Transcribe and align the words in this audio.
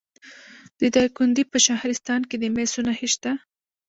د 0.79 0.81
دایکنډي 0.95 1.43
په 1.51 1.57
شهرستان 1.65 2.21
کې 2.29 2.35
د 2.39 2.45
مسو 2.55 2.79
نښې 2.87 3.07
شته. 3.13 3.31